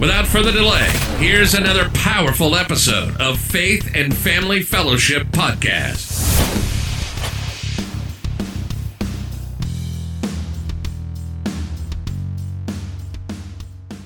[0.00, 6.20] Without further delay, here's another powerful episode of Faith and Family Fellowship Podcast.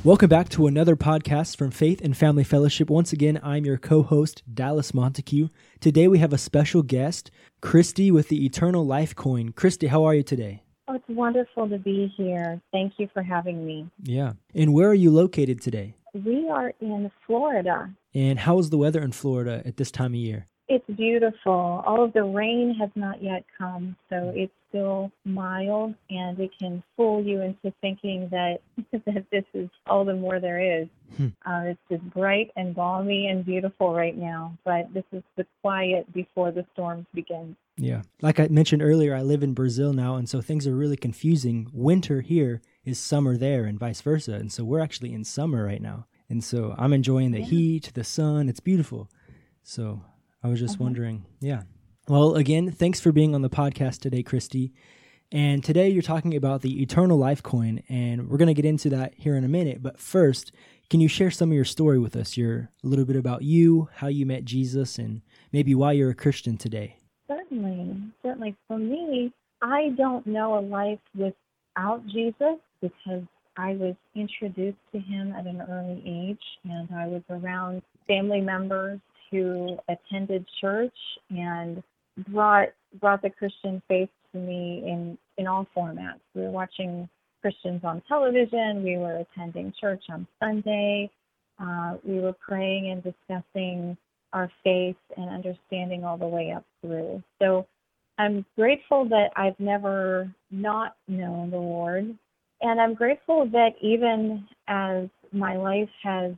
[0.05, 2.91] Welcome back to another podcast from Faith and Family Fellowship.
[2.91, 5.49] Once again, I'm your co host, Dallas Montague.
[5.81, 7.31] Today we have a special guest,
[7.63, 9.53] Christy with the Eternal Life Coin.
[9.53, 10.64] Christy, how are you today?
[10.87, 12.61] Oh, it's wonderful to be here.
[12.71, 13.89] Thank you for having me.
[14.03, 14.35] Yeah.
[14.55, 15.95] And where are you located today?
[16.13, 17.91] We are in Florida.
[18.13, 20.47] And how is the weather in Florida at this time of year?
[20.67, 21.85] It's beautiful.
[21.87, 26.83] All of the rain has not yet come, so it's still mild, and it can
[26.97, 28.61] fool you into thinking that
[29.05, 30.89] that this is all the more there is.
[31.19, 31.29] Hmm.
[31.45, 36.11] Uh, it's just bright and balmy and beautiful right now, but this is the quiet
[36.15, 37.57] before the storms begin.
[37.77, 40.97] Yeah, like I mentioned earlier, I live in Brazil now, and so things are really
[40.97, 41.69] confusing.
[41.75, 45.83] Winter here is summer there, and vice versa, and so we're actually in summer right
[45.83, 47.47] now, and so I'm enjoying the yeah.
[47.47, 48.49] heat, the sun.
[48.49, 49.11] It's beautiful.
[49.63, 50.03] So
[50.45, 50.85] I was just uh-huh.
[50.85, 51.63] wondering, yeah.
[52.07, 54.75] Well, again, thanks for being on the podcast today, Christy.
[55.33, 58.91] And today you're talking about the Eternal Life Coin, and we're going to get into
[58.91, 59.83] that here in a minute.
[59.83, 60.53] But first,
[60.91, 62.37] can you share some of your story with us?
[62.37, 66.15] Your a little bit about you, how you met Jesus, and maybe why you're a
[66.15, 66.99] Christian today.
[67.27, 68.55] Certainly, certainly.
[68.69, 73.23] For me, I don't know a life without Jesus because
[73.57, 79.01] I was introduced to him at an early age, and I was around family members
[79.31, 80.95] who attended church
[81.31, 81.83] and
[82.29, 82.69] brought
[83.01, 86.21] brought the Christian faith to me in in all formats.
[86.35, 87.09] We were watching
[87.43, 88.83] Christians on television.
[88.83, 91.11] We were attending church on Sunday.
[91.61, 93.97] Uh, we were praying and discussing
[94.33, 97.23] our faith and understanding all the way up through.
[97.41, 97.67] So
[98.19, 102.17] I'm grateful that I've never not known the Lord.
[102.61, 106.33] And I'm grateful that even as my life has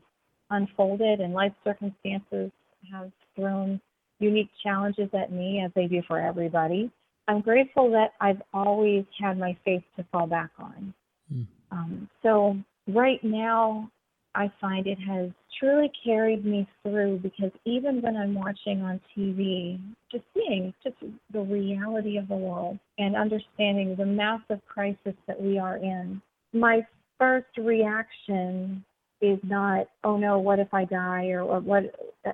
[0.51, 2.51] unfolded and life circumstances
[2.93, 3.81] have thrown
[4.19, 6.91] unique challenges at me as they do for everybody.
[7.29, 10.95] I'm grateful that I've always had my faith to fall back on.
[11.33, 11.47] Mm.
[11.73, 13.91] Um, so right now,
[14.37, 19.81] I find it has truly carried me through because even when I'm watching on TV,
[20.13, 20.97] just seeing just
[21.33, 26.21] the reality of the world and understanding the massive crisis that we are in,
[26.53, 26.87] my
[27.19, 28.85] first reaction
[29.21, 31.85] is not, oh no, what if I die or, or what?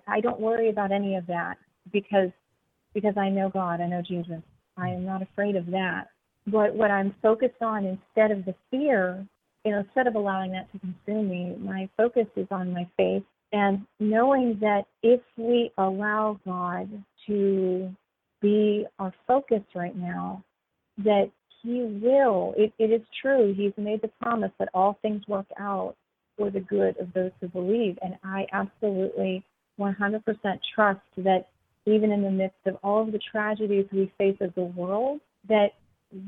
[0.07, 1.57] I don't worry about any of that
[1.93, 2.31] because
[2.95, 4.43] because I know God, I know Jesus.
[4.77, 6.09] I am not afraid of that.
[6.47, 9.27] But what I'm focused on instead of the fear,
[9.65, 13.23] you know, instead of allowing that to consume me, my focus is on my faith
[13.53, 16.89] and knowing that if we allow God
[17.27, 17.95] to
[18.41, 20.43] be our focus right now,
[20.99, 21.31] that
[21.63, 22.55] He will.
[22.57, 23.55] It, it is true.
[23.57, 25.95] He's made the promise that all things work out
[26.37, 27.99] for the good of those who believe.
[28.03, 29.45] And I absolutely
[29.79, 30.23] 100%
[30.75, 31.49] trust that
[31.87, 35.73] even in the midst of all of the tragedies we face as a world, that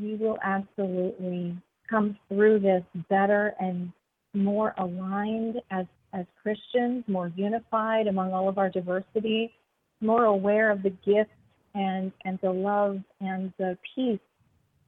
[0.00, 1.56] we will absolutely
[1.88, 3.92] come through this better and
[4.32, 9.52] more aligned as, as Christians, more unified among all of our diversity,
[10.00, 11.30] more aware of the gifts
[11.74, 14.18] and, and the love and the peace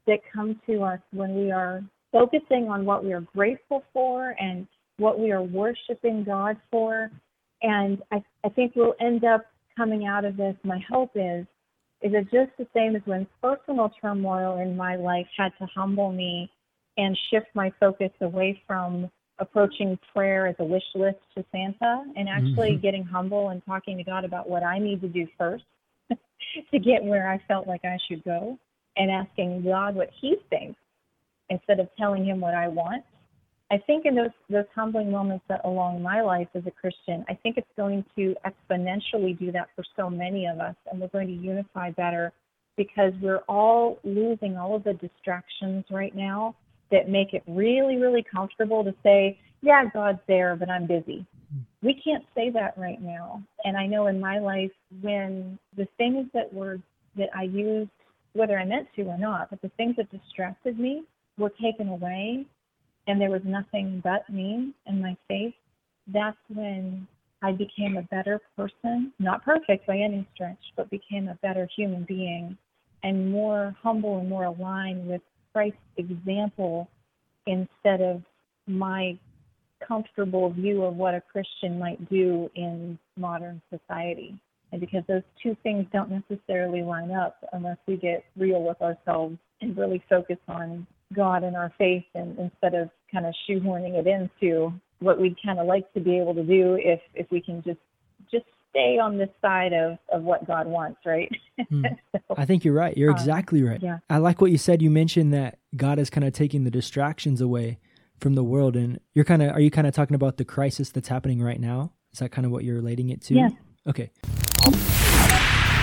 [0.06, 4.66] that come to us when we are focusing on what we are grateful for and
[4.98, 7.10] what we are worshiping God for.
[7.62, 9.46] And I, I think we'll end up
[9.76, 10.56] coming out of this.
[10.64, 11.46] My hope is,
[12.02, 16.12] is it just the same as when personal turmoil in my life had to humble
[16.12, 16.50] me
[16.96, 22.28] and shift my focus away from approaching prayer as a wish list to Santa and
[22.28, 22.82] actually mm-hmm.
[22.82, 25.64] getting humble and talking to God about what I need to do first
[26.10, 28.58] to get where I felt like I should go
[28.96, 30.78] and asking God what He thinks
[31.50, 33.04] instead of telling Him what I want
[33.70, 37.34] I think in those those humbling moments that along my life as a Christian, I
[37.34, 41.26] think it's going to exponentially do that for so many of us, and we're going
[41.28, 42.32] to unify better
[42.76, 46.54] because we're all losing all of the distractions right now
[46.92, 51.26] that make it really, really comfortable to say, "Yeah, God's there, but I'm busy."
[51.82, 53.42] we can't say that right now.
[53.64, 54.70] And I know in my life
[55.02, 56.78] when the things that were
[57.16, 57.90] that I used,
[58.34, 61.04] whether I meant to or not, but the things that distracted me
[61.38, 62.44] were taken away
[63.06, 65.54] and there was nothing but me and my faith,
[66.12, 67.06] that's when
[67.42, 72.04] I became a better person, not perfect by any stretch, but became a better human
[72.04, 72.56] being
[73.02, 75.20] and more humble and more aligned with
[75.52, 76.88] Christ's example
[77.46, 78.22] instead of
[78.66, 79.18] my
[79.86, 84.34] comfortable view of what a Christian might do in modern society.
[84.72, 89.36] And because those two things don't necessarily line up unless we get real with ourselves
[89.60, 94.06] and really focus on God and our faith and instead of kind of shoehorning it
[94.06, 97.62] into what we'd kind of like to be able to do if if we can
[97.62, 97.78] just
[98.30, 101.30] just stay on this side of of what God wants, right?
[101.70, 101.96] Mm.
[102.12, 102.96] so, I think you're right.
[102.96, 103.82] You're um, exactly right.
[103.82, 103.98] Yeah.
[104.10, 104.82] I like what you said.
[104.82, 107.78] You mentioned that God is kind of taking the distractions away
[108.20, 110.90] from the world, and you're kind of are you kind of talking about the crisis
[110.90, 111.92] that's happening right now?
[112.12, 113.34] Is that kind of what you're relating it to?
[113.34, 113.52] Yes.
[113.86, 114.10] Okay.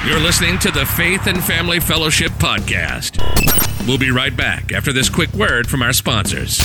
[0.06, 3.63] You're listening to the Faith and Family Fellowship podcast.
[3.86, 6.62] We'll be right back after this quick word from our sponsors.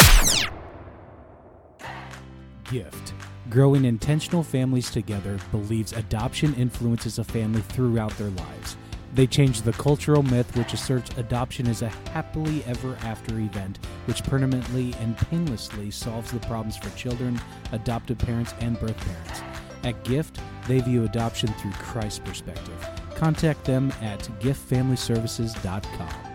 [2.70, 3.12] Gift.
[3.50, 8.76] Growing intentional families together believes adoption influences a family throughout their lives.
[9.14, 14.22] They change the cultural myth which asserts adoption is a happily ever after event which
[14.22, 17.40] permanently and painlessly solves the problems for children,
[17.72, 19.42] adoptive parents, and birth parents.
[19.82, 22.88] At Gift, they view adoption through Christ's perspective.
[23.16, 26.27] Contact them at giftfamilyservices.com.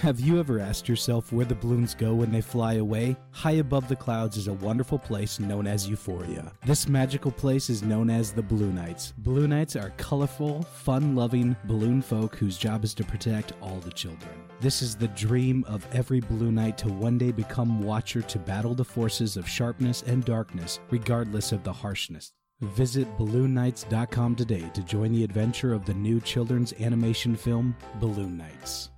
[0.00, 3.18] Have you ever asked yourself where the balloons go when they fly away?
[3.32, 6.52] High above the clouds is a wonderful place known as Euphoria.
[6.64, 9.12] This magical place is known as the Blue Knights.
[9.18, 13.90] Blue Knights are colorful, fun loving balloon folk whose job is to protect all the
[13.90, 14.32] children.
[14.58, 18.74] This is the dream of every Blue Knight to one day become Watcher to battle
[18.74, 22.32] the forces of sharpness and darkness, regardless of the harshness.
[22.62, 28.88] Visit BalloonKnights.com today to join the adventure of the new children's animation film, Balloon Knights.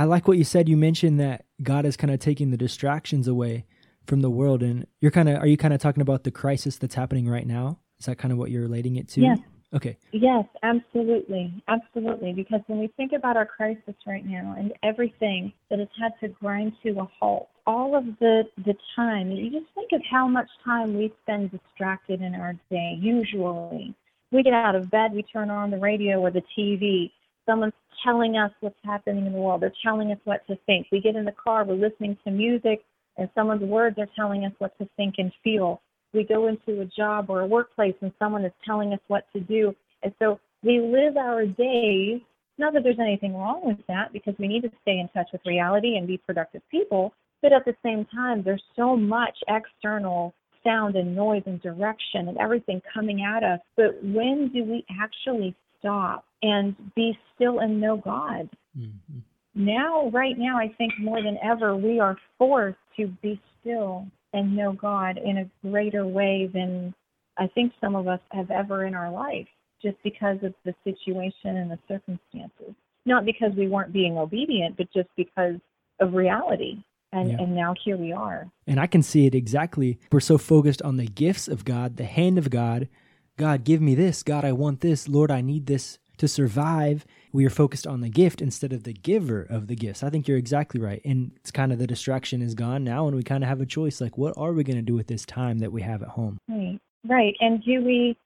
[0.00, 0.66] I like what you said.
[0.66, 3.66] You mentioned that God is kind of taking the distractions away
[4.06, 6.78] from the world, and you're kind of are you kind of talking about the crisis
[6.78, 7.80] that's happening right now?
[7.98, 9.20] Is that kind of what you're relating it to?
[9.20, 9.38] Yes.
[9.74, 9.98] Okay.
[10.12, 12.32] Yes, absolutely, absolutely.
[12.32, 16.28] Because when we think about our crisis right now and everything that has had to
[16.28, 20.48] grind to a halt, all of the the time, you just think of how much
[20.64, 22.96] time we spend distracted in our day.
[22.98, 23.94] Usually,
[24.32, 27.10] we get out of bed, we turn on the radio or the TV
[27.46, 27.72] someone's
[28.04, 29.62] telling us what's happening in the world.
[29.62, 30.86] They're telling us what to think.
[30.90, 32.84] We get in the car, we're listening to music,
[33.16, 35.80] and someone's words are telling us what to think and feel.
[36.12, 39.40] We go into a job or a workplace, and someone is telling us what to
[39.40, 39.74] do.
[40.02, 42.20] And so we live our days.
[42.58, 45.40] Not that there's anything wrong with that, because we need to stay in touch with
[45.46, 47.12] reality and be productive people.
[47.42, 52.36] But at the same time, there's so much external sound and noise and direction and
[52.38, 53.60] everything coming at us.
[53.76, 58.48] But when do we actually stop and be still and know God.
[58.78, 59.18] Mm-hmm.
[59.54, 64.56] Now, right now, I think more than ever, we are forced to be still and
[64.56, 66.94] know God in a greater way than
[67.36, 69.48] I think some of us have ever in our life,
[69.82, 72.74] just because of the situation and the circumstances.
[73.06, 75.56] Not because we weren't being obedient, but just because
[76.00, 76.78] of reality.
[77.12, 77.38] And, yeah.
[77.40, 78.48] and now here we are.
[78.68, 79.98] And I can see it exactly.
[80.12, 82.88] We're so focused on the gifts of God, the hand of God,
[83.36, 84.22] God, give me this.
[84.22, 85.08] God, I want this.
[85.08, 87.06] Lord, I need this to survive.
[87.32, 90.02] We are focused on the gift instead of the giver of the gifts.
[90.02, 91.00] I think you're exactly right.
[91.04, 93.66] And it's kind of the distraction is gone now, and we kind of have a
[93.66, 96.08] choice like, what are we going to do with this time that we have at
[96.08, 96.38] home?
[96.48, 96.78] Right.
[97.06, 97.34] Right.
[97.40, 98.16] And do we,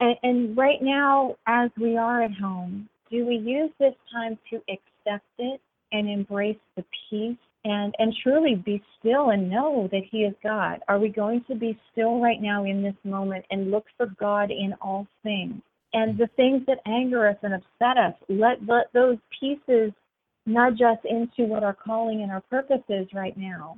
[0.00, 4.56] and, and right now, as we are at home, do we use this time to
[4.70, 5.60] accept it
[5.92, 10.80] and embrace the peace and and truly be still and know that he is God?
[10.88, 14.50] Are we going to be still right now in this moment and look for God
[14.50, 15.60] in all things?
[15.94, 19.92] And the things that anger us and upset us, let, let those pieces
[20.46, 23.76] nudge us into what our calling and our purpose is right now.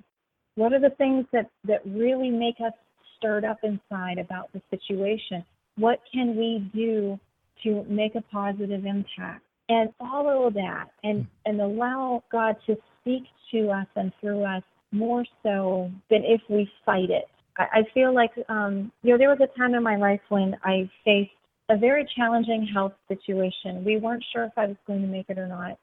[0.55, 2.73] What are the things that, that really make us
[3.17, 5.45] stirred up inside about the situation?
[5.77, 7.19] What can we do
[7.65, 9.43] to make a positive impact?
[9.69, 15.25] And follow that and, and allow God to speak to us and through us more
[15.43, 17.25] so than if we fight it.
[17.57, 20.55] I, I feel like, um, you know, there was a time in my life when
[20.63, 21.31] I faced
[21.71, 23.85] a very challenging health situation.
[23.85, 25.79] We weren't sure if I was going to make it or not.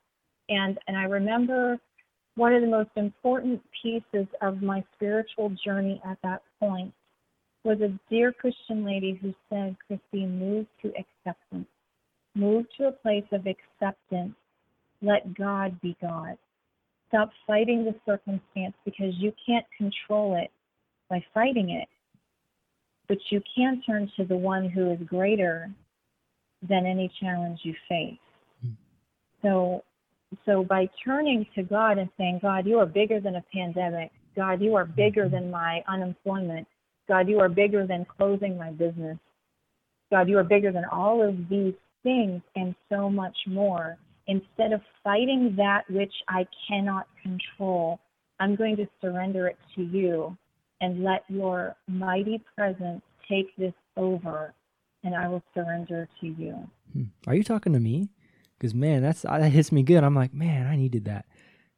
[0.50, 1.80] And, and I remember
[2.36, 6.94] one of the most important pieces of my spiritual journey at that point
[7.64, 11.68] was a dear Christian lady who said, Christine, move to acceptance.
[12.36, 14.36] Move to a place of acceptance.
[15.02, 16.38] Let God be God.
[17.08, 20.50] stop fighting the circumstance because you can't control it
[21.10, 21.88] by fighting it.
[23.12, 25.70] But you can turn to the one who is greater
[26.66, 28.18] than any challenge you face.
[28.66, 28.78] Mm.
[29.42, 29.84] So
[30.46, 34.12] so by turning to God and saying, God, you are bigger than a pandemic.
[34.34, 36.66] God, you are bigger than my unemployment.
[37.10, 39.18] God, you are bigger than closing my business.
[40.10, 43.98] God, you are bigger than all of these things and so much more.
[44.28, 48.00] Instead of fighting that which I cannot control,
[48.40, 50.38] I'm going to surrender it to you
[50.82, 54.54] and let your mighty presence take this over,
[55.04, 56.68] and I will surrender to you.
[56.92, 57.04] Hmm.
[57.28, 58.10] Are you talking to me?
[58.58, 60.04] Because man, that's that hits me good.
[60.04, 61.26] I'm like, man, I needed that.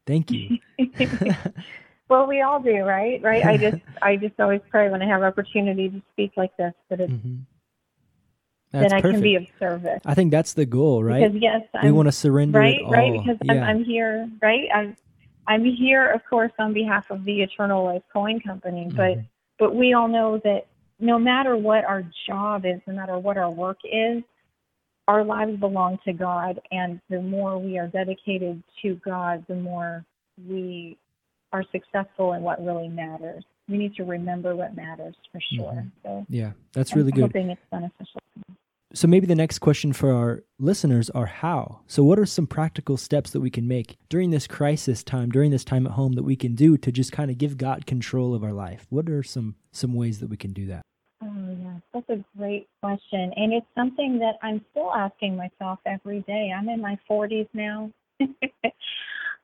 [0.08, 0.58] Thank you.
[2.10, 3.22] well, we all do, right?
[3.22, 3.46] Right.
[3.46, 7.00] I just I just always pray when I have opportunity to speak like this that
[7.00, 7.42] it's mm-hmm.
[8.74, 9.14] That's then I perfect.
[9.14, 10.02] can be of service.
[10.04, 11.32] I think that's the goal, right?
[11.32, 12.92] Because yes, I'm, we want to surrender right, it all.
[12.92, 13.14] right.
[13.14, 13.54] Because yeah.
[13.54, 14.68] I'm, I'm, here, right?
[14.74, 14.98] I'm
[15.48, 18.98] I'm here, of course, on behalf of the Eternal Life Coin Company, mm-hmm.
[18.98, 19.18] but
[19.60, 20.68] but we all know that
[21.00, 24.24] no matter what our job is, no matter what our work is,
[25.08, 30.06] our lives belong to God, and the more we are dedicated to God, the more
[30.48, 30.98] we
[31.52, 33.44] are successful in what really matters.
[33.68, 35.74] We need to remember what matters for sure.
[35.74, 35.88] Mm-hmm.
[36.04, 37.22] So yeah, that's really I'm good.
[37.24, 38.22] Hoping it's beneficial.
[38.96, 41.80] So maybe the next question for our listeners are how.
[41.88, 45.50] So what are some practical steps that we can make during this crisis time, during
[45.50, 48.36] this time at home that we can do to just kind of give God control
[48.36, 48.86] of our life?
[48.90, 50.84] What are some some ways that we can do that?
[51.24, 53.34] Oh yeah, that's a great question.
[53.36, 56.54] And it's something that I'm still asking myself every day.
[56.56, 57.90] I'm in my 40s now.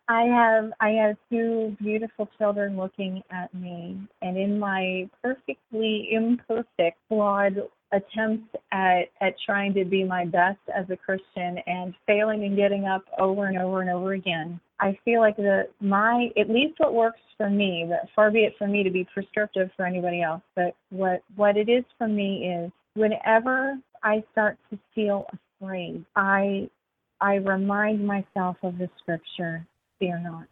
[0.09, 6.97] I have I have two beautiful children looking at me and in my perfectly imperfect
[7.07, 7.61] flawed
[7.91, 12.85] attempts at, at trying to be my best as a Christian and failing and getting
[12.85, 14.59] up over and over and over again.
[14.79, 18.55] I feel like the my at least what works for me, but far be it
[18.57, 22.47] for me to be prescriptive for anybody else, but what what it is for me
[22.47, 25.27] is whenever I start to feel
[25.61, 26.67] afraid, I
[27.21, 29.65] I remind myself of the scripture,
[29.99, 30.45] fear not.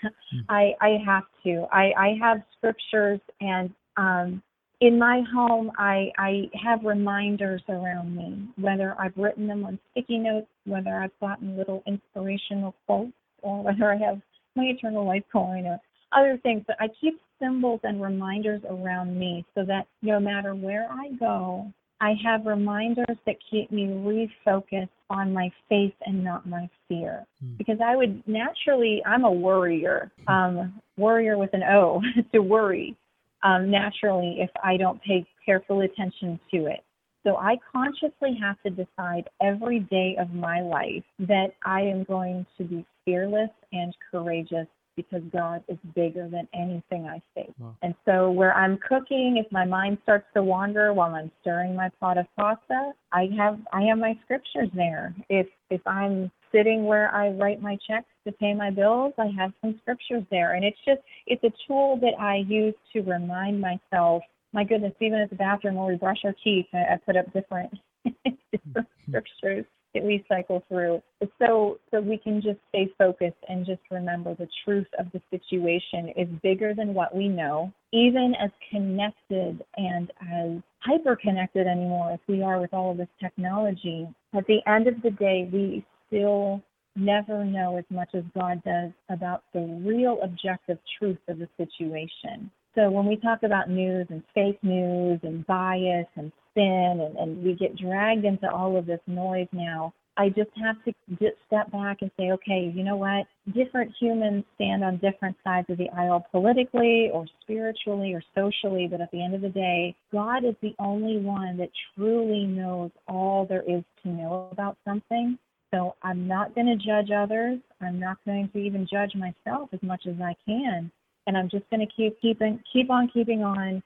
[0.00, 0.38] Hmm.
[0.48, 1.66] I I have to.
[1.72, 4.42] I I have scriptures and um
[4.80, 10.18] in my home, I, I have reminders around me, whether I've written them on sticky
[10.18, 14.20] notes, whether I've gotten little inspirational quotes, or whether I have
[14.54, 15.80] my eternal life coin or
[16.12, 16.62] other things.
[16.66, 21.72] But I keep symbols and reminders around me so that no matter where I go,
[22.00, 27.26] I have reminders that keep me refocused on my faith and not my fear.
[27.44, 27.58] Mm.
[27.58, 32.00] Because I would naturally, I'm a worrier, um, worrier with an O,
[32.32, 32.96] to worry
[33.42, 36.84] um, naturally if I don't pay careful attention to it.
[37.24, 42.46] So I consciously have to decide every day of my life that I am going
[42.56, 44.66] to be fearless and courageous
[44.98, 47.54] because God is bigger than anything I face.
[47.58, 47.76] Wow.
[47.82, 51.88] And so where I'm cooking, if my mind starts to wander while I'm stirring my
[52.00, 55.14] pot of pasta, I have I have my scriptures there.
[55.28, 59.52] If if I'm sitting where I write my checks to pay my bills, I have
[59.60, 60.54] some scriptures there.
[60.54, 65.18] And it's just, it's a tool that I use to remind myself, my goodness, even
[65.18, 67.70] at the bathroom where we brush our teeth, I, I put up different,
[68.24, 69.10] different hmm.
[69.10, 71.02] scriptures that we cycle through.
[71.38, 76.12] So, so we can just stay focused and just remember the truth of the situation
[76.16, 82.20] is bigger than what we know, even as connected and as hyper connected anymore as
[82.28, 84.06] we are with all of this technology.
[84.34, 86.62] At the end of the day, we still
[86.96, 92.50] never know as much as God does about the real objective truth of the situation.
[92.74, 97.44] So when we talk about news and fake news and bias and sin and, and
[97.44, 101.70] we get dragged into all of this noise now, I just have to just step
[101.70, 103.26] back and say, okay, you know what?
[103.54, 109.00] Different humans stand on different sides of the aisle politically or spiritually or socially, but
[109.00, 113.46] at the end of the day, God is the only one that truly knows all
[113.46, 115.38] there is to know about something.
[115.72, 117.60] So I'm not going to judge others.
[117.80, 120.90] I'm not going to even judge myself as much as I can.
[121.28, 123.84] And I'm just going to keep keeping keep on keeping on,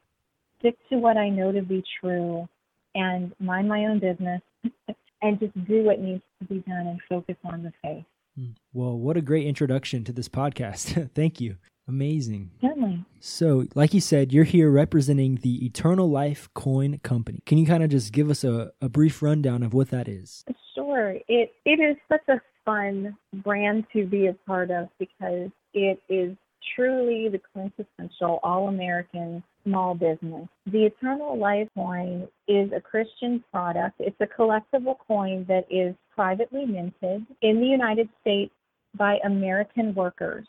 [0.61, 2.49] stick to what I know to be true,
[2.95, 4.41] and mind my own business,
[5.23, 8.05] and just do what needs to be done and focus on the faith.
[8.37, 8.53] Hmm.
[8.73, 11.11] Well, what a great introduction to this podcast.
[11.15, 11.57] Thank you.
[11.89, 12.51] Amazing.
[12.61, 13.05] Certainly.
[13.21, 17.43] So, like you said, you're here representing the Eternal Life Coin Company.
[17.45, 20.45] Can you kind of just give us a, a brief rundown of what that is?
[20.75, 21.11] Sure.
[21.29, 26.37] It it is such a fun brand to be a part of because it is
[26.77, 30.49] truly the quintessential all American small business.
[30.67, 33.97] The Eternal Life coin is a Christian product.
[34.01, 38.53] It's a collectible coin that is privately minted in the United States
[38.95, 40.47] by American workers.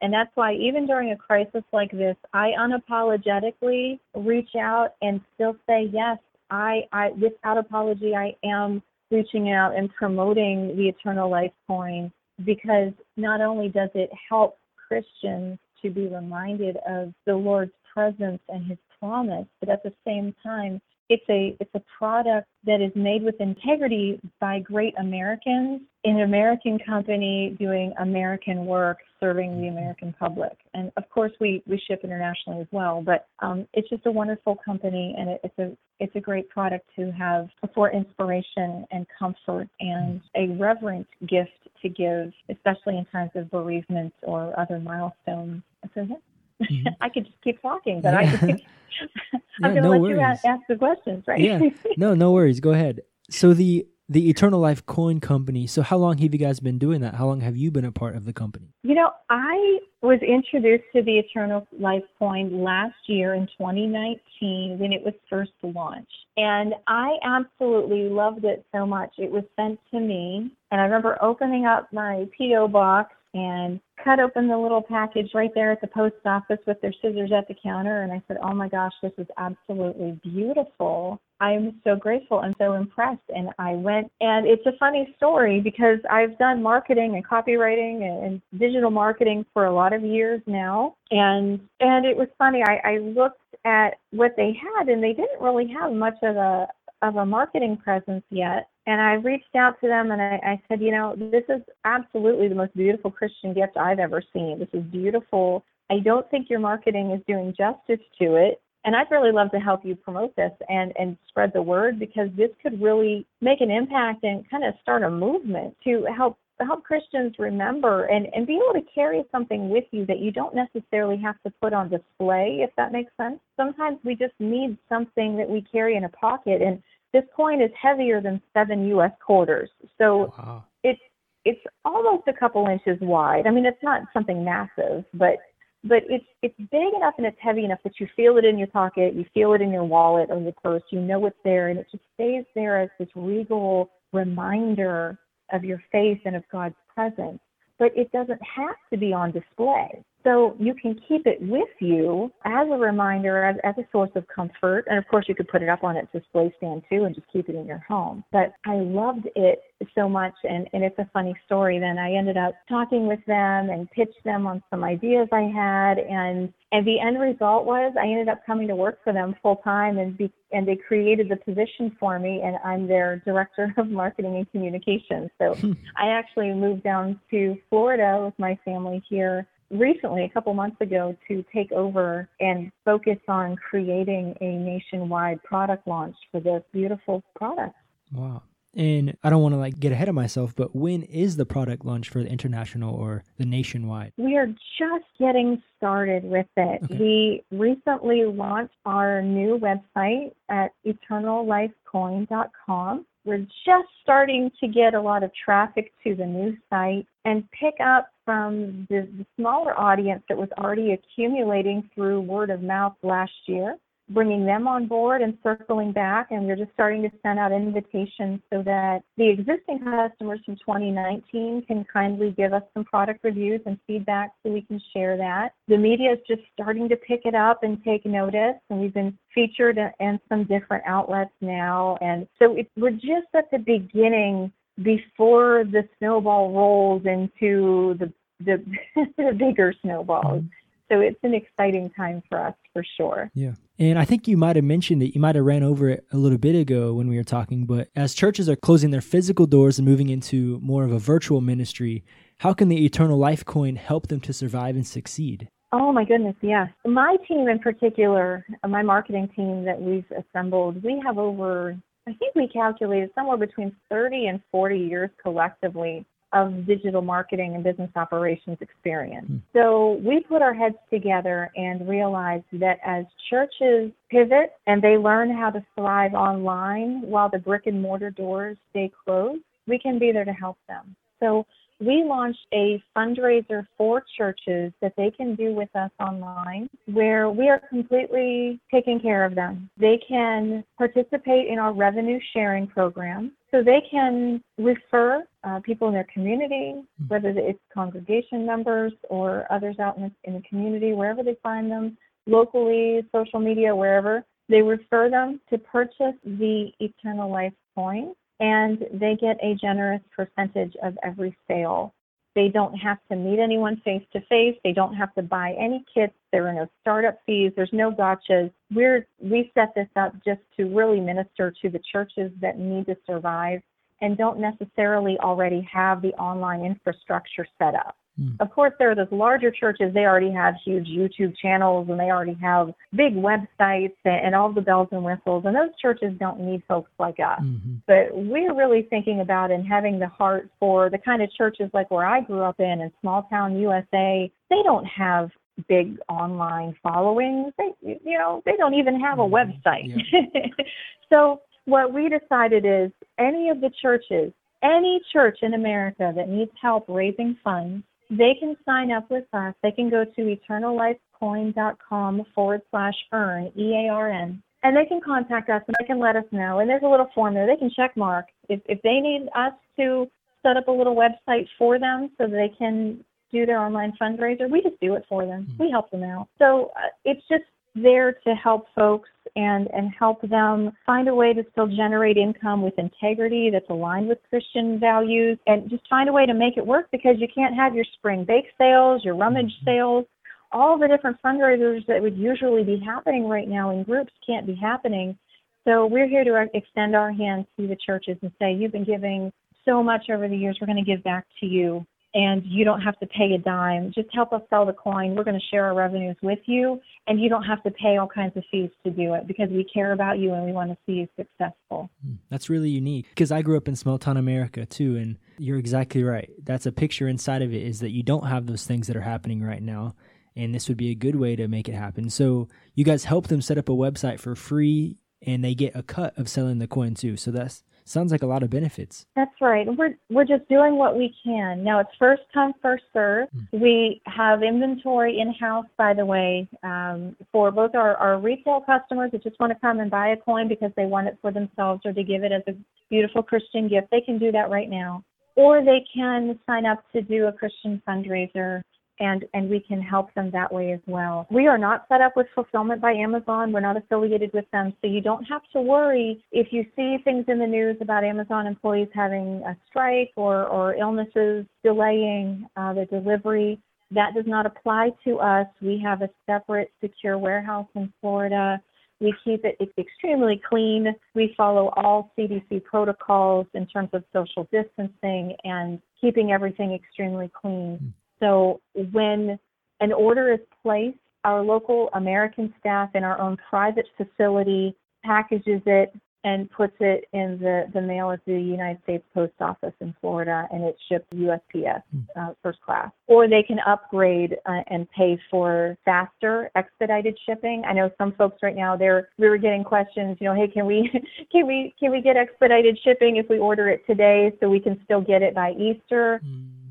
[0.00, 5.56] And that's why even during a crisis like this, I unapologetically reach out and still
[5.66, 6.18] say, yes,
[6.50, 12.12] I, I without apology, I am reaching out and promoting the Eternal Life coin
[12.44, 18.66] because not only does it help Christians to be reminded of the Lord's presence and
[18.66, 23.22] his promise, but at the same time, it's a it's a product that is made
[23.22, 30.14] with integrity by great Americans in an American company doing American work serving the American
[30.18, 30.52] public.
[30.72, 33.02] And of course, we, we ship internationally as well.
[33.02, 36.88] But um, it's just a wonderful company, and it, it's a it's a great product
[36.96, 41.50] to have for inspiration and comfort and a reverent gift
[41.82, 45.62] to give, especially in times of bereavement or other milestones.
[45.94, 46.16] So yeah.
[46.62, 46.88] Mm-hmm.
[47.00, 48.38] I could just keep talking, but yeah.
[48.42, 48.62] I.
[49.62, 50.16] I'm yeah, going to no let worries.
[50.16, 51.40] you ask, ask the questions, right?
[51.40, 51.60] yeah.
[51.96, 52.60] No, no worries.
[52.60, 53.00] Go ahead.
[53.28, 55.66] So the the Eternal Life Coin Company.
[55.66, 57.14] So how long have you guys been doing that?
[57.14, 58.74] How long have you been a part of the company?
[58.82, 64.92] You know, I was introduced to the Eternal Life Coin last year in 2019 when
[64.92, 66.12] it was first launched.
[66.36, 69.14] And I absolutely loved it so much.
[69.16, 70.50] It was sent to me.
[70.70, 72.68] And I remember opening up my P.O.
[72.68, 76.92] box and cut open the little package right there at the post office with their
[77.02, 78.02] scissors at the counter.
[78.02, 81.20] And I said, Oh my gosh, this is absolutely beautiful.
[81.40, 83.28] I'm so grateful and so impressed.
[83.28, 88.24] And I went, and it's a funny story because I've done marketing and copywriting and,
[88.24, 90.96] and digital marketing for a lot of years now.
[91.10, 92.62] And and it was funny.
[92.62, 96.68] I, I looked at what they had, and they didn't really have much of a
[97.02, 98.68] of a marketing presence yet.
[98.86, 102.48] And I reached out to them and I, I said, you know, this is absolutely
[102.48, 104.58] the most beautiful Christian gift I've ever seen.
[104.58, 105.64] This is beautiful.
[105.90, 108.60] I don't think your marketing is doing justice to it.
[108.84, 112.28] And I'd really love to help you promote this and, and spread the word because
[112.36, 116.84] this could really make an impact and kind of start a movement to help help
[116.84, 121.16] Christians remember and, and be able to carry something with you that you don't necessarily
[121.16, 123.40] have to put on display, if that makes sense.
[123.56, 126.80] Sometimes we just need something that we carry in a pocket and
[127.14, 129.70] this coin is heavier than seven US quarters.
[129.96, 130.64] So oh, wow.
[130.82, 131.00] it's
[131.44, 133.46] it's almost a couple inches wide.
[133.46, 135.36] I mean it's not something massive, but
[135.84, 138.66] but it's it's big enough and it's heavy enough that you feel it in your
[138.66, 141.78] pocket, you feel it in your wallet or your purse, you know it's there, and
[141.78, 145.16] it just stays there as this regal reminder
[145.52, 147.38] of your faith and of God's presence.
[147.78, 150.02] But it doesn't have to be on display.
[150.24, 154.26] So you can keep it with you as a reminder, as, as a source of
[154.34, 154.86] comfort.
[154.88, 157.26] And of course, you could put it up on its display stand too and just
[157.30, 158.24] keep it in your home.
[158.32, 159.60] But I loved it
[159.94, 160.32] so much.
[160.44, 161.78] And, and it's a funny story.
[161.78, 165.98] Then I ended up talking with them and pitched them on some ideas I had.
[165.98, 169.56] And, and the end result was I ended up coming to work for them full
[169.56, 173.88] time and be, and they created the position for me and I'm their director of
[173.90, 175.28] marketing and communications.
[175.38, 175.72] So hmm.
[175.98, 181.16] I actually moved down to Florida with my family here recently, a couple months ago,
[181.28, 187.74] to take over and focus on creating a nationwide product launch for this beautiful product.
[188.12, 188.42] Wow.
[188.76, 191.84] And I don't want to like get ahead of myself, but when is the product
[191.84, 194.12] launch for the international or the nationwide?
[194.16, 196.82] We are just getting started with it.
[196.84, 196.98] Okay.
[196.98, 203.06] We recently launched our new website at eternallifecoin.com.
[203.24, 207.74] We're just starting to get a lot of traffic to the new site and pick
[207.84, 213.32] up from the, the smaller audience that was already accumulating through word of mouth last
[213.46, 213.78] year
[214.10, 218.40] bringing them on board and circling back and we're just starting to send out invitations
[218.52, 223.78] so that the existing customers from 2019 can kindly give us some product reviews and
[223.86, 227.62] feedback so we can share that the media is just starting to pick it up
[227.62, 232.70] and take notice and we've been featured in some different outlets now and so it,
[232.76, 238.62] we're just at the beginning before the snowball rolls into the the,
[239.16, 240.42] the bigger snowballs.
[240.42, 240.46] Mm-hmm.
[240.90, 243.30] So it's an exciting time for us for sure.
[243.34, 243.54] Yeah.
[243.78, 245.14] And I think you might have mentioned it.
[245.14, 247.88] You might have ran over it a little bit ago when we were talking, but
[247.96, 252.04] as churches are closing their physical doors and moving into more of a virtual ministry,
[252.38, 255.48] how can the Eternal Life Coin help them to survive and succeed?
[255.72, 256.68] Oh my goodness, yes.
[256.84, 262.12] My team in particular, uh, my marketing team that we've assembled, we have over I
[262.12, 267.90] think we calculated somewhere between 30 and 40 years collectively of digital marketing and business
[267.96, 269.30] operations experience.
[269.30, 269.40] Mm.
[269.52, 275.30] So we put our heads together and realized that as churches pivot and they learn
[275.30, 280.12] how to thrive online while the brick and mortar doors stay closed, we can be
[280.12, 280.94] there to help them.
[281.20, 281.46] So
[281.80, 287.48] we launched a fundraiser for churches that they can do with us online where we
[287.48, 289.68] are completely taking care of them.
[289.76, 293.32] They can participate in our revenue sharing program.
[293.50, 299.78] So they can refer uh, people in their community, whether it's congregation members or others
[299.78, 304.24] out in the, in the community, wherever they find them, locally, social media, wherever.
[304.48, 310.74] They refer them to purchase the eternal life coin and they get a generous percentage
[310.82, 311.94] of every sale.
[312.34, 314.56] They don't have to meet anyone face to face.
[314.64, 316.14] They don't have to buy any kits.
[316.32, 317.52] There are no startup fees.
[317.54, 318.50] There's no gotchas.
[318.72, 322.96] We're we set this up just to really minister to the churches that need to
[323.06, 323.60] survive
[324.00, 327.96] and don't necessarily already have the online infrastructure set up.
[328.20, 328.36] Mm.
[328.40, 332.04] Of course, there are those larger churches, they already have huge YouTube channels and they
[332.04, 335.44] already have big websites and, and all the bells and whistles.
[335.46, 337.40] And those churches don't need folks like us.
[337.42, 337.74] Mm-hmm.
[337.86, 341.90] But we're really thinking about and having the heart for the kind of churches like
[341.90, 344.30] where I grew up in, in small town USA.
[344.50, 345.30] They don't have
[345.68, 347.52] big online followings.
[347.58, 349.34] They, you know, they don't even have a mm-hmm.
[349.34, 350.04] website.
[350.12, 350.64] Yeah.
[351.10, 356.52] so what we decided is any of the churches, any church in America that needs
[356.60, 359.54] help raising funds they can sign up with us.
[359.62, 365.00] They can go to eternallifecoin.com forward slash earn, E A R N, and they can
[365.04, 366.58] contact us and they can let us know.
[366.58, 367.46] And there's a little form there.
[367.46, 368.26] They can check mark.
[368.48, 370.10] If, if they need us to
[370.42, 374.62] set up a little website for them so they can do their online fundraiser, we
[374.62, 375.46] just do it for them.
[375.50, 375.62] Mm-hmm.
[375.64, 376.28] We help them out.
[376.38, 381.32] So uh, it's just there to help folks and and help them find a way
[381.32, 386.12] to still generate income with integrity that's aligned with Christian values and just find a
[386.12, 389.46] way to make it work because you can't have your spring bake sales, your rummage
[389.46, 389.70] mm-hmm.
[389.70, 390.04] sales,
[390.52, 394.54] all the different fundraisers that would usually be happening right now in groups can't be
[394.54, 395.18] happening.
[395.66, 399.32] So we're here to extend our hands to the churches and say, you've been giving
[399.64, 402.80] so much over the years, we're going to give back to you and you don't
[402.80, 403.92] have to pay a dime.
[403.92, 405.16] Just help us sell the coin.
[405.16, 408.06] We're going to share our revenues with you, and you don't have to pay all
[408.06, 410.76] kinds of fees to do it because we care about you and we want to
[410.86, 411.90] see you successful.
[412.04, 415.58] Hmm, that's really unique because I grew up in small town America too, and you're
[415.58, 416.30] exactly right.
[416.42, 419.02] That's a picture inside of it is that you don't have those things that are
[419.02, 419.94] happening right now.
[420.36, 422.10] And this would be a good way to make it happen.
[422.10, 425.82] So you guys help them set up a website for free and they get a
[425.82, 427.16] cut of selling the coin too.
[427.16, 429.06] So that's sounds like a lot of benefits.
[429.14, 429.66] That's right.
[429.76, 431.62] We're we're just doing what we can.
[431.62, 433.28] Now it's first come first serve.
[433.30, 433.60] Mm.
[433.60, 439.10] We have inventory in house, by the way, um, for both our, our retail customers
[439.12, 441.82] that just want to come and buy a coin because they want it for themselves
[441.84, 442.54] or to give it as a
[442.90, 443.88] beautiful Christian gift.
[443.90, 445.04] They can do that right now,
[445.36, 448.62] or they can sign up to do a Christian fundraiser
[449.00, 451.26] and and we can help them that way as well.
[451.30, 453.52] We are not set up with fulfillment by Amazon.
[453.52, 457.24] We're not affiliated with them, so you don't have to worry if you see things
[457.28, 462.86] in the news about Amazon employees having a strike or or illnesses delaying uh, the
[462.86, 463.60] delivery.
[463.90, 465.46] That does not apply to us.
[465.60, 468.60] We have a separate secure warehouse in Florida.
[469.00, 470.94] We keep it extremely clean.
[471.14, 477.92] We follow all CDC protocols in terms of social distancing and keeping everything extremely clean.
[478.24, 479.38] So when
[479.80, 485.94] an order is placed, our local American staff in our own private facility packages it
[486.22, 490.48] and puts it in the, the mail at the United States Post Office in Florida
[490.50, 492.00] and it's shipped USPS hmm.
[492.16, 492.90] uh, first class.
[493.08, 497.62] Or they can upgrade uh, and pay for faster expedited shipping.
[497.68, 500.64] I know some folks right now they're we were getting questions, you know, hey, can
[500.64, 500.90] we
[501.32, 504.80] can we can we get expedited shipping if we order it today so we can
[504.84, 506.22] still get it by Easter?
[506.24, 506.63] Mm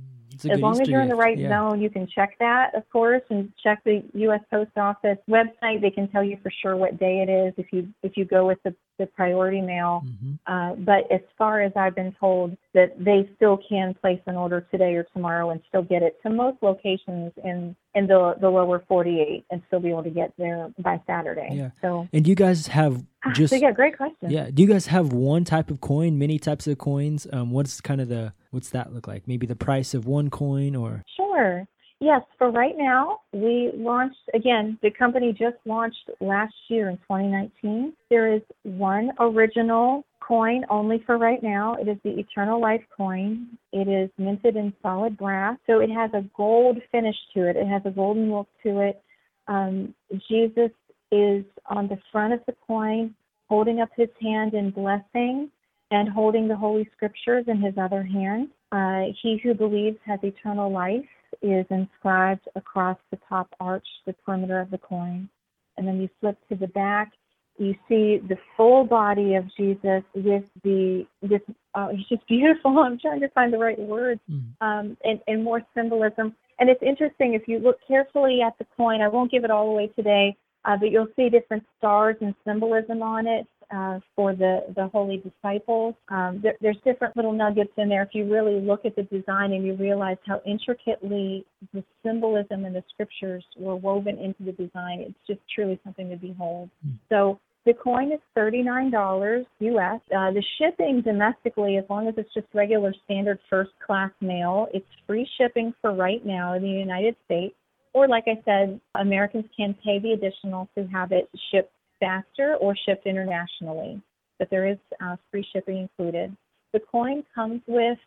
[0.45, 1.49] as long as you're in the right yeah.
[1.49, 4.41] zone, you can check that, of course, and check the U.S.
[4.49, 5.81] Post Office website.
[5.81, 8.47] They can tell you for sure what day it is if you if you go
[8.47, 10.03] with the, the priority mail.
[10.05, 10.33] Mm-hmm.
[10.45, 14.61] Uh, but as far as I've been told, that they still can place an order
[14.71, 18.83] today or tomorrow and still get it to most locations in in the the lower
[18.87, 21.49] 48 and still be able to get there by Saturday.
[21.51, 21.69] Yeah.
[21.81, 24.29] So and do you guys have ah, just so yeah, great question.
[24.29, 24.49] Yeah.
[24.51, 27.27] Do you guys have one type of coin, many types of coins?
[27.31, 29.27] Um, what's kind of the what's that look like?
[29.27, 31.67] Maybe the price of one coin or Sure.
[31.99, 37.93] Yes, for right now, we launched again, the company just launched last year in 2019.
[38.09, 41.75] There is one original coin only for right now.
[41.75, 43.47] It is the Eternal Life coin.
[43.71, 47.55] It is minted in solid brass, so it has a gold finish to it.
[47.55, 49.01] It has a golden look to it.
[49.47, 49.93] Um,
[50.29, 50.71] Jesus
[51.11, 53.13] is on the front of the coin,
[53.49, 55.49] holding up his hand in blessing
[55.91, 58.49] and holding the Holy Scriptures in his other hand.
[58.71, 61.05] Uh, he who believes has eternal life
[61.41, 65.29] is inscribed across the top arch, the perimeter of the coin.
[65.77, 67.11] And then you flip to the back,
[67.57, 71.41] you see the full body of Jesus with the with
[71.75, 72.79] oh he's just beautiful.
[72.85, 74.43] I'm trying to find the right words mm.
[74.61, 76.35] um, and and more symbolism.
[76.59, 79.01] And it's interesting if you look carefully at the coin.
[79.01, 80.35] I won't give it all away today,
[80.65, 85.17] uh, but you'll see different stars and symbolism on it uh, for the the holy
[85.17, 85.95] disciples.
[86.09, 88.03] Um, there, there's different little nuggets in there.
[88.03, 92.75] If you really look at the design and you realize how intricately the symbolism and
[92.75, 96.69] the scriptures were woven into the design, it's just truly something to behold.
[96.85, 96.97] Mm.
[97.09, 100.01] So the coin is $39 US.
[100.15, 104.85] Uh, the shipping domestically, as long as it's just regular standard first class mail, it's
[105.07, 107.55] free shipping for right now in the United States.
[107.93, 111.71] Or, like I said, Americans can pay the additional to have it shipped
[112.03, 114.01] faster or shipped internationally.
[114.39, 116.35] But there is uh, free shipping included.
[116.73, 117.97] The coin comes with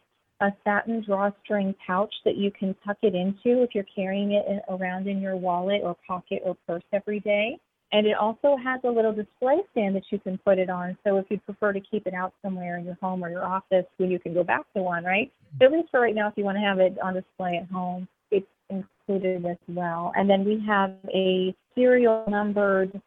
[0.40, 5.06] a satin drawstring pouch that you can tuck it into if you're carrying it around
[5.06, 7.58] in your wallet or pocket or purse every day.
[7.92, 10.98] And it also has a little display stand that you can put it on.
[11.04, 13.86] So if you prefer to keep it out somewhere in your home or your office,
[13.96, 15.32] when you can go back to one, right?
[15.62, 18.08] At least for right now, if you want to have it on display at home,
[18.30, 20.12] it's included as well.
[20.16, 23.00] And then we have a serial numbered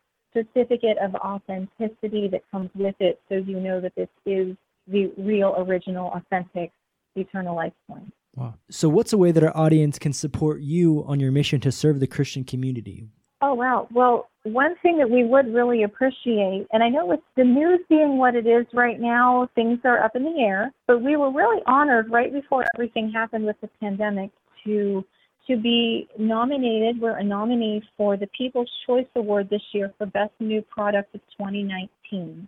[0.43, 4.55] certificate of authenticity that comes with it, so you know that this is
[4.87, 6.71] the real, original, authentic
[7.15, 8.11] eternal life coin.
[8.35, 8.55] Wow.
[8.69, 11.99] So, what's a way that our audience can support you on your mission to serve
[11.99, 13.07] the Christian community?
[13.41, 13.87] Oh, wow.
[13.91, 18.17] Well, one thing that we would really appreciate, and I know with the news being
[18.17, 21.61] what it is right now, things are up in the air, but we were really
[21.65, 24.31] honored right before everything happened with the pandemic
[24.65, 25.05] to
[25.49, 27.01] to be nominated.
[27.01, 31.21] We're a nominee for the People's Choice Award this year for Best New Product of
[31.37, 32.47] 2019.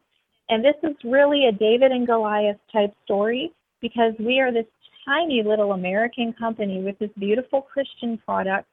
[0.49, 4.65] And this is really a David and Goliath type story because we are this
[5.05, 8.67] tiny little American company with this beautiful Christian product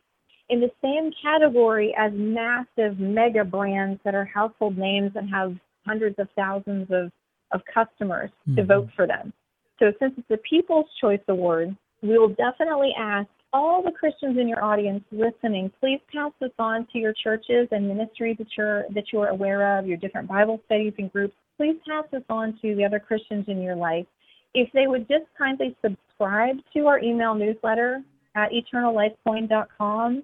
[0.50, 5.54] in the same category as massive mega brands that are household names and have
[5.86, 7.10] hundreds of thousands of,
[7.52, 8.56] of customers mm-hmm.
[8.56, 9.32] to vote for them.
[9.78, 14.48] So since it's a People's Choice Award, we will definitely ask all the Christians in
[14.48, 19.04] your audience listening, please pass this on to your churches and ministries that you're that
[19.12, 21.34] you're aware of, your different Bible studies and groups.
[21.56, 24.06] Please pass this on to the other Christians in your life.
[24.54, 28.02] If they would just kindly subscribe to our email newsletter
[28.37, 30.22] at eternallifecoin.com,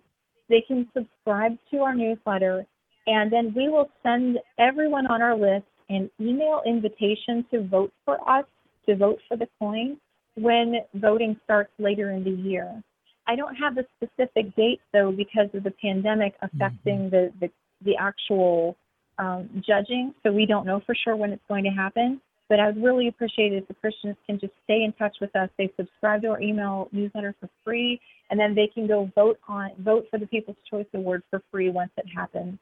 [0.48, 2.66] they can subscribe to our newsletter,
[3.06, 8.18] and then we will send everyone on our list an email invitation to vote for
[8.28, 8.44] us,
[8.86, 9.98] to vote for the coin,
[10.36, 12.82] when voting starts later in the year.
[13.26, 17.10] I don't have the specific date though because of the pandemic affecting mm-hmm.
[17.10, 17.50] the, the,
[17.84, 18.76] the actual
[19.18, 22.20] um, judging, so we don't know for sure when it's going to happen.
[22.48, 25.34] But I would really appreciate it if the Christians can just stay in touch with
[25.34, 25.48] us.
[25.56, 29.70] They subscribe to our email newsletter for free, and then they can go vote on
[29.78, 32.58] vote for the People's Choice Award for free once it happens.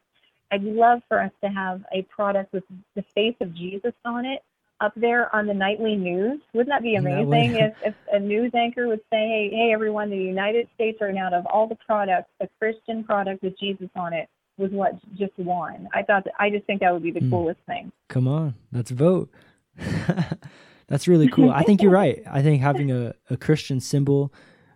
[0.53, 4.43] I'd love for us to have a product with the face of Jesus on it
[4.83, 6.41] up there on the nightly news.
[6.53, 10.11] Wouldn't that be amazing that if, if a news anchor would say, hey, hey, everyone,
[10.11, 14.13] the United States right now, of all the products, a Christian product with Jesus on
[14.13, 15.89] it was what just won.
[15.95, 17.31] I thought, that, I just think that would be the mm.
[17.31, 17.93] coolest thing.
[18.09, 19.31] Come on, let's vote.
[20.89, 21.51] That's really cool.
[21.51, 22.23] I think you're right.
[22.31, 24.33] I think having a, a Christian symbol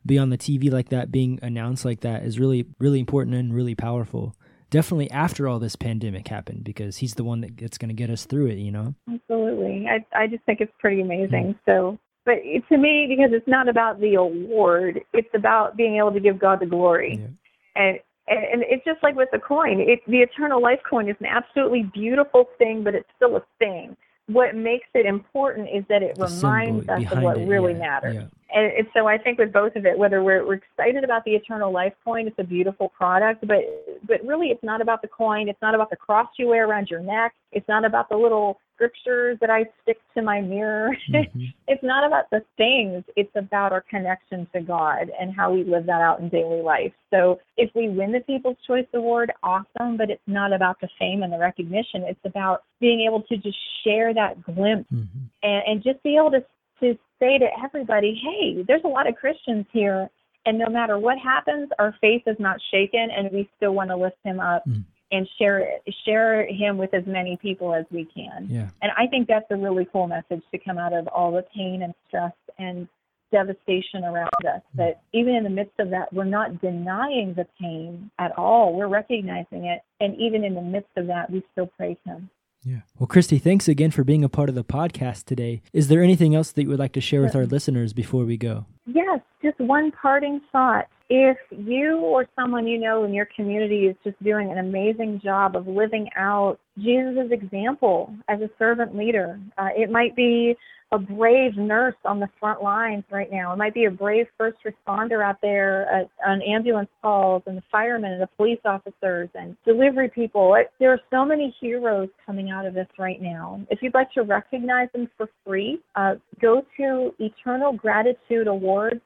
[0.07, 3.53] be on the TV like that, being announced like that, is really, really important and
[3.53, 4.35] really powerful.
[4.71, 8.11] Definitely after all this pandemic happened, because he's the one that, that's going to get
[8.11, 8.95] us through it, you know?
[9.13, 9.87] Absolutely.
[9.89, 11.55] I, I just think it's pretty amazing.
[11.55, 11.59] Mm.
[11.67, 16.21] So, but to me, because it's not about the award, it's about being able to
[16.21, 17.19] give God the glory.
[17.21, 17.83] Yeah.
[17.83, 17.99] And
[18.29, 19.79] and, it's just like with the coin.
[19.79, 23.97] It, the eternal life coin is an absolutely beautiful thing, but it's still a thing
[24.27, 27.79] what makes it important is that it the reminds us of what it, really yeah,
[27.79, 28.15] matters.
[28.17, 28.27] Yeah.
[28.53, 31.33] And, and, so I think with both of it, whether we're, we're excited about the
[31.33, 33.59] eternal life coin, it's a beautiful product, but
[34.07, 35.49] but really it's not about the coin.
[35.49, 37.35] It's not about the cross you wear around your neck.
[37.53, 40.97] It's not about the little scriptures that I stick to my mirror.
[41.11, 41.45] Mm-hmm.
[41.69, 45.87] it's not about the things, it's about our connection to God and how we live
[45.87, 46.93] that out in daily life.
[47.13, 51.23] So if we win the People's Choice Award, awesome, but it's not about the fame
[51.23, 52.03] and the recognition.
[52.03, 55.25] It's about being able to just share that glimpse mm-hmm.
[55.43, 56.45] and, and just be able to,
[56.81, 60.09] to say to everybody, hey, there's a lot of Christians here.
[60.45, 63.97] And no matter what happens, our faith is not shaken and we still want to
[63.97, 64.63] lift him up.
[64.69, 65.65] Mm and share
[66.05, 68.49] share him with as many people as we can.
[68.51, 68.69] Yeah.
[68.83, 71.83] And I think that's a really cool message to come out of all the pain
[71.83, 72.89] and stress and
[73.33, 74.63] devastation around us.
[74.75, 74.77] Mm.
[74.77, 78.75] That even in the midst of that, we're not denying the pain at all.
[78.75, 82.31] We're recognizing it, and even in the midst of that, we still praise Him.
[82.67, 82.81] Yeah.
[82.99, 85.63] Well, Christy, thanks again for being a part of the podcast today.
[85.73, 88.37] Is there anything else that you would like to share with our listeners before we
[88.37, 88.67] go?
[88.87, 90.89] Yes, just one parting thought.
[91.09, 95.55] if you or someone you know in your community is just doing an amazing job
[95.55, 100.57] of living out Jesus' example as a servant leader, uh, it might be
[100.93, 103.53] a brave nurse on the front lines right now.
[103.53, 107.63] It might be a brave first responder out there at, on ambulance calls and the
[107.73, 110.55] firemen and the police officers and delivery people.
[110.55, 113.61] It, there are so many heroes coming out of this right now.
[113.69, 119.01] If you'd like to recognize them for free, uh, go to Eternal Gratitude Awards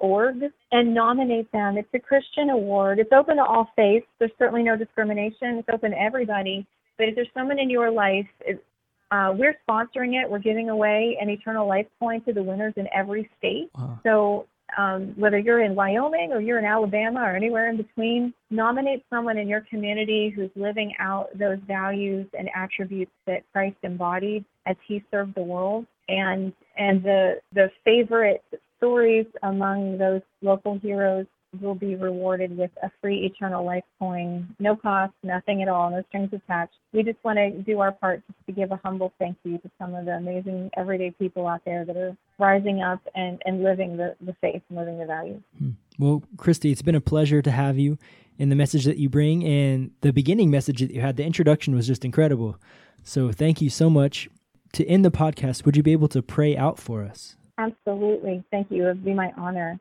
[0.00, 0.36] org
[0.72, 1.78] and nominate them.
[1.78, 2.98] It's a Christian award.
[2.98, 4.06] It's open to all faiths.
[4.18, 5.58] There's certainly no discrimination.
[5.58, 6.66] It's open to everybody.
[6.98, 8.26] But if there's someone in your life,
[9.14, 10.28] uh, we're sponsoring it.
[10.28, 13.70] We're giving away an eternal life coin to the winners in every state.
[13.78, 14.00] Wow.
[14.02, 14.46] So
[14.76, 19.38] um, whether you're in Wyoming or you're in Alabama or anywhere in between, nominate someone
[19.38, 25.04] in your community who's living out those values and attributes that Christ embodied as he
[25.12, 25.86] served the world.
[26.08, 28.42] And and the the favorite
[28.78, 31.26] stories among those local heroes
[31.60, 36.02] will be rewarded with a free eternal life coin, no cost, nothing at all, no
[36.08, 36.74] strings attached.
[36.92, 39.70] We just want to do our part just to give a humble thank you to
[39.78, 43.96] some of the amazing everyday people out there that are rising up and, and living
[43.96, 45.42] the, the faith and living the values.
[45.58, 45.70] Hmm.
[45.98, 47.98] Well, Christy, it's been a pleasure to have you
[48.38, 51.16] and the message that you bring and the beginning message that you had.
[51.16, 52.56] The introduction was just incredible.
[53.02, 54.28] So thank you so much.
[54.72, 57.36] To end the podcast, would you be able to pray out for us?
[57.58, 58.42] Absolutely.
[58.50, 58.84] Thank you.
[58.84, 59.78] It would be my honor.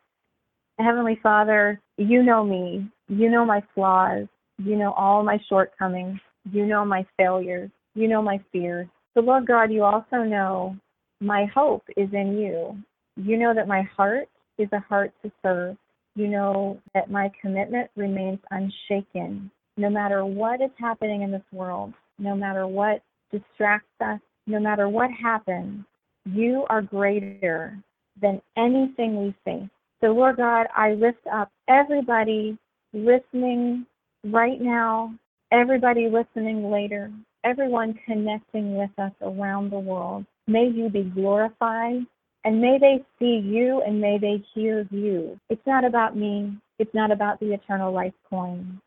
[0.83, 2.89] Heavenly Father, you know me.
[3.07, 4.27] You know my flaws.
[4.57, 6.19] You know all my shortcomings.
[6.51, 7.69] You know my failures.
[7.95, 8.87] You know my fears.
[9.13, 10.75] So, Lord God, you also know
[11.21, 12.77] my hope is in you.
[13.15, 15.77] You know that my heart is a heart to serve.
[16.15, 21.93] You know that my commitment remains unshaken no matter what is happening in this world,
[22.19, 25.83] no matter what distracts us, no matter what happens,
[26.25, 27.77] you are greater
[28.21, 29.69] than anything we face.
[30.03, 32.57] So, Lord God, I lift up everybody
[32.91, 33.85] listening
[34.25, 35.15] right now,
[35.49, 37.09] everybody listening later,
[37.45, 40.25] everyone connecting with us around the world.
[40.45, 42.05] May you be glorified
[42.43, 45.39] and may they see you and may they hear you.
[45.49, 46.51] It's not about me.
[46.79, 48.81] It's not about the eternal life coin.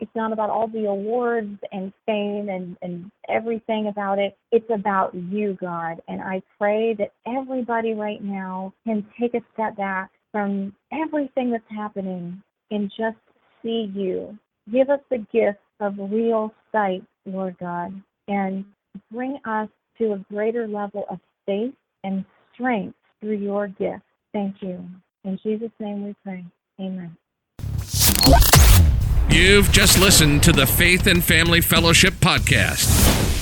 [0.00, 4.38] It's not about all the awards and fame and, and everything about it.
[4.50, 6.00] It's about you, God.
[6.08, 11.64] And I pray that everybody right now can take a step back from everything that's
[11.68, 13.18] happening and just
[13.62, 14.36] see you.
[14.72, 17.92] Give us the gift of real sight, Lord God,
[18.28, 18.64] and
[19.10, 19.68] bring us
[19.98, 24.02] to a greater level of faith and strength through your gift.
[24.32, 24.84] Thank you.
[25.24, 26.44] In Jesus' name we pray.
[26.80, 27.16] Amen.
[29.30, 33.41] You've just listened to the Faith and Family Fellowship Podcast